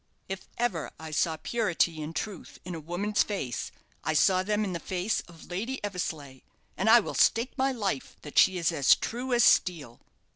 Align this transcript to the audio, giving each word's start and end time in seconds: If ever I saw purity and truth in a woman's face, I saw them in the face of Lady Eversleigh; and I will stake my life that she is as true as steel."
If 0.27 0.47
ever 0.57 0.89
I 0.99 1.11
saw 1.11 1.37
purity 1.37 2.01
and 2.01 2.15
truth 2.15 2.57
in 2.65 2.73
a 2.73 2.79
woman's 2.79 3.21
face, 3.21 3.71
I 4.03 4.15
saw 4.15 4.41
them 4.41 4.63
in 4.63 4.73
the 4.73 4.79
face 4.79 5.19
of 5.27 5.51
Lady 5.51 5.79
Eversleigh; 5.83 6.39
and 6.75 6.89
I 6.89 6.99
will 6.99 7.13
stake 7.13 7.55
my 7.55 7.71
life 7.71 8.15
that 8.23 8.39
she 8.39 8.57
is 8.57 8.71
as 8.71 8.95
true 8.95 9.31
as 9.31 9.43
steel." 9.43 9.99